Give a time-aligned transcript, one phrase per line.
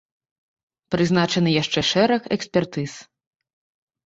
[0.95, 2.91] Прызначаны яшчэ шэраг экспертыз.